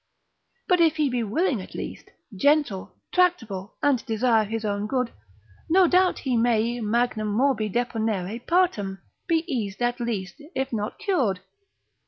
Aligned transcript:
But 0.67 0.81
if 0.81 0.95
he 0.95 1.09
be 1.09 1.21
willing 1.21 1.61
at 1.61 1.75
least, 1.75 2.09
gentle, 2.35 2.91
tractable, 3.13 3.75
and 3.83 4.03
desire 4.07 4.45
his 4.45 4.65
own 4.65 4.87
good, 4.87 5.11
no 5.69 5.85
doubt 5.87 6.15
but 6.15 6.19
he 6.21 6.35
may 6.35 6.79
magnam 6.79 7.27
morbi 7.31 7.69
deponere 7.69 8.43
partem, 8.47 8.97
be 9.27 9.43
eased 9.47 9.79
at 9.79 9.99
least, 9.99 10.41
if 10.55 10.73
not 10.73 10.97
cured. 10.97 11.41